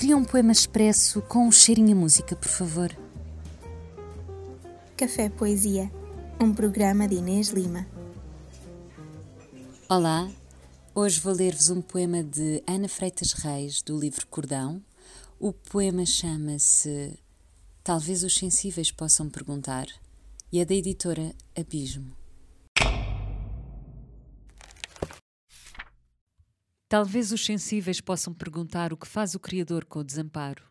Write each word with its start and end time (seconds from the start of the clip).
Cria 0.00 0.16
um 0.16 0.24
poema 0.24 0.50
expresso 0.50 1.20
com 1.20 1.46
um 1.46 1.52
cheirinho 1.52 1.94
a 1.94 2.00
música, 2.00 2.34
por 2.34 2.48
favor. 2.48 2.90
Café 4.96 5.28
Poesia, 5.28 5.92
um 6.40 6.54
programa 6.54 7.06
de 7.06 7.16
Inês 7.16 7.50
Lima. 7.50 7.86
Olá, 9.86 10.26
hoje 10.94 11.20
vou 11.20 11.34
ler-vos 11.34 11.68
um 11.68 11.82
poema 11.82 12.22
de 12.22 12.62
Ana 12.66 12.88
Freitas 12.88 13.32
Reis, 13.32 13.82
do 13.82 14.00
livro 14.00 14.26
Cordão. 14.28 14.82
O 15.38 15.52
poema 15.52 16.06
chama-se 16.06 17.18
Talvez 17.84 18.24
os 18.24 18.34
Sensíveis 18.34 18.90
Possam 18.90 19.28
Perguntar 19.28 19.86
e 20.50 20.60
é 20.60 20.64
da 20.64 20.74
editora 20.74 21.34
Abismo. 21.54 22.19
Talvez 26.90 27.30
os 27.30 27.44
sensíveis 27.44 28.00
possam 28.00 28.34
perguntar 28.34 28.92
o 28.92 28.96
que 28.96 29.06
faz 29.06 29.36
o 29.36 29.38
Criador 29.38 29.84
com 29.84 30.00
o 30.00 30.04
desamparo. 30.04 30.64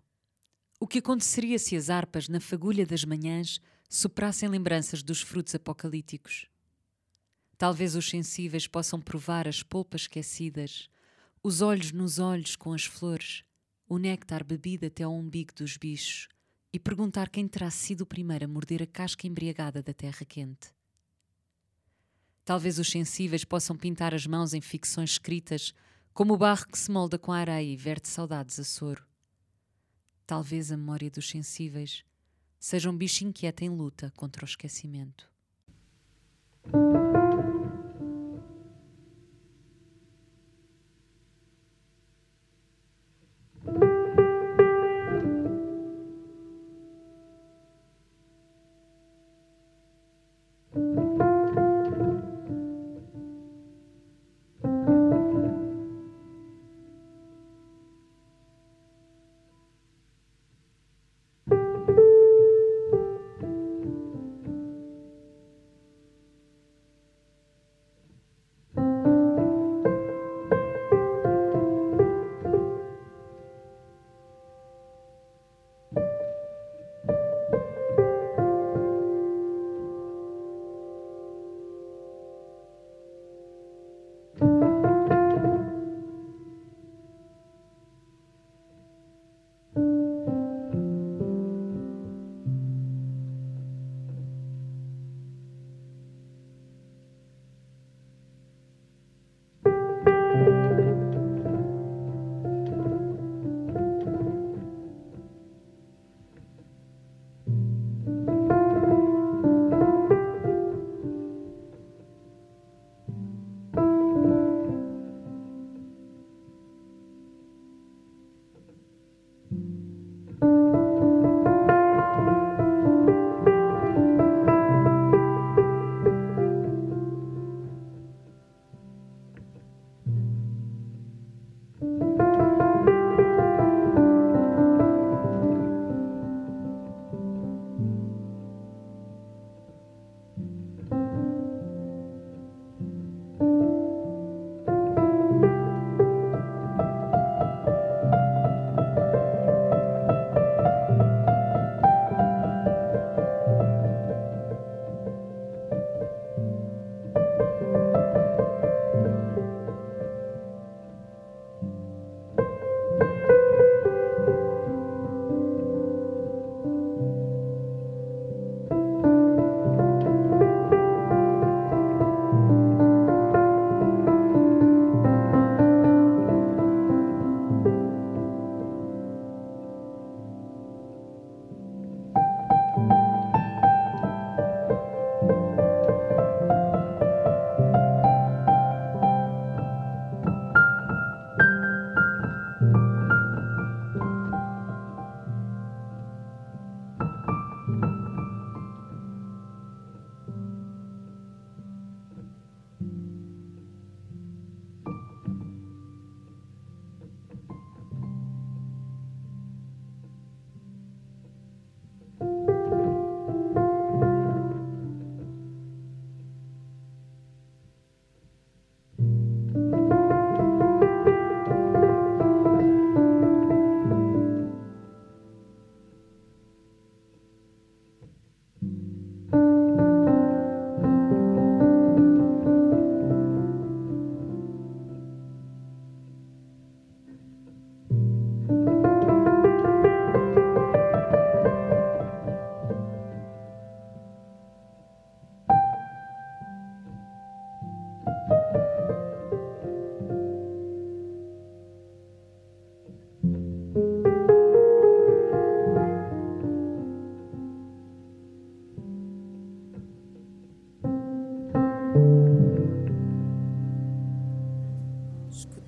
O 0.77 0.85
que 0.85 0.99
aconteceria 0.99 1.57
se 1.57 1.77
as 1.77 1.89
harpas, 1.89 2.27
na 2.27 2.41
fagulha 2.41 2.85
das 2.85 3.05
manhãs, 3.05 3.61
soprassem 3.87 4.49
lembranças 4.49 5.01
dos 5.01 5.21
frutos 5.21 5.55
apocalípticos? 5.55 6.49
Talvez 7.57 7.95
os 7.95 8.09
sensíveis 8.09 8.67
possam 8.67 8.99
provar 8.99 9.47
as 9.47 9.63
polpas 9.63 10.01
esquecidas, 10.01 10.89
os 11.41 11.61
olhos 11.61 11.93
nos 11.93 12.19
olhos 12.19 12.57
com 12.57 12.73
as 12.73 12.83
flores, 12.83 13.45
o 13.87 13.97
néctar 13.97 14.43
bebido 14.43 14.87
até 14.87 15.03
ao 15.03 15.15
umbigo 15.15 15.53
dos 15.55 15.77
bichos, 15.77 16.27
e 16.73 16.77
perguntar 16.77 17.29
quem 17.29 17.47
terá 17.47 17.71
sido 17.71 18.01
o 18.01 18.05
primeiro 18.05 18.43
a 18.43 18.47
morder 18.49 18.83
a 18.83 18.85
casca 18.85 19.25
embriagada 19.25 19.81
da 19.81 19.93
terra 19.93 20.25
quente. 20.27 20.67
Talvez 22.43 22.77
os 22.77 22.91
sensíveis 22.91 23.45
possam 23.45 23.77
pintar 23.77 24.13
as 24.13 24.27
mãos 24.27 24.53
em 24.53 24.59
ficções 24.59 25.11
escritas 25.11 25.73
como 26.13 26.33
o 26.33 26.37
barro 26.37 26.67
que 26.67 26.77
se 26.77 26.91
molda 26.91 27.17
com 27.17 27.31
a 27.31 27.37
areia 27.37 27.71
e 27.71 27.77
verte 27.77 28.07
saudades 28.07 28.59
a 28.59 28.63
soro. 28.63 29.05
Talvez 30.25 30.71
a 30.71 30.77
memória 30.77 31.09
dos 31.09 31.29
sensíveis 31.29 32.03
seja 32.59 32.89
um 32.89 32.95
bicho 32.97 33.23
inquieto 33.23 33.63
em 33.63 33.69
luta 33.69 34.11
contra 34.15 34.43
o 34.43 34.47
esquecimento. 34.47 35.29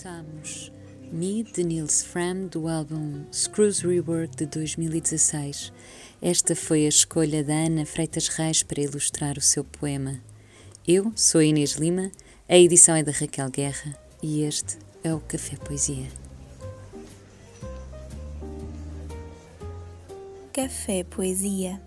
escutamos 0.01 0.71
Me 1.12 1.44
de 1.44 1.63
Nils 1.63 2.01
Fram 2.01 2.48
do 2.48 2.68
álbum 2.68 3.24
Screws 3.31 3.81
Rework 3.81 4.36
de 4.36 4.48
2016. 4.48 5.71
Esta 6.19 6.56
foi 6.56 6.86
a 6.86 6.89
escolha 6.89 7.44
da 7.44 7.53
Ana 7.53 7.86
Freitas 7.86 8.27
Reis 8.27 8.63
para 8.63 8.81
ilustrar 8.81 9.38
o 9.38 9.42
seu 9.42 9.63
poema. 9.63 10.19
Eu 10.88 11.13
sou 11.15 11.39
Inês 11.39 11.74
Lima, 11.74 12.12
a 12.50 12.57
edição 12.57 12.95
é 12.95 13.03
da 13.03 13.12
Raquel 13.12 13.51
Guerra 13.51 13.95
e 14.24 14.42
este 14.42 14.80
é 15.03 15.13
o 15.13 15.19
Café 15.19 15.56
Poesia. 15.57 16.07
Café 20.51 21.04
Poesia 21.04 21.80